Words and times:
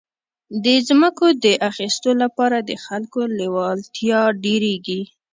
د 0.63 0.65
ځمکو 0.87 1.27
د 1.43 1.45
اخیستو 1.69 2.11
لپاره 2.21 2.57
د 2.69 2.71
خلکو 2.85 3.21
لېوالتیا 3.37 4.21
ډېرېږي. 4.43 5.01